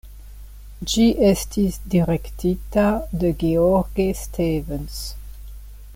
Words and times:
Ĝi 0.93 1.03
estis 1.27 1.77
direktita 1.95 2.87
de 3.25 3.33
George 3.45 4.09
Stevens. 4.25 4.99